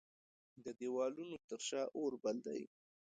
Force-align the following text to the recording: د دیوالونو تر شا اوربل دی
د 0.65 0.67
دیوالونو 0.79 1.37
تر 1.49 1.59
شا 1.67 1.81
اوربل 1.97 2.37
دی 2.47 2.61